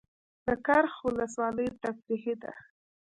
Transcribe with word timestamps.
د 0.45 0.47
کرخ 0.65 0.93
ولسوالۍ 1.07 1.67
تفریحي 1.83 2.35
ده 2.41 2.51